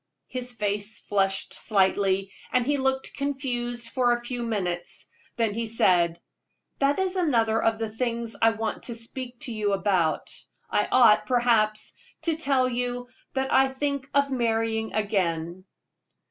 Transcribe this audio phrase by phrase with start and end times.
[0.25, 5.05] His face flushed slightly, and he looked confused for a few moments.
[5.35, 6.19] Then he said:
[6.79, 10.33] "That is another of the things I want to speak to you about.
[10.71, 11.93] I ought, perhaps,
[12.23, 15.65] to tell you that I think of marrying again."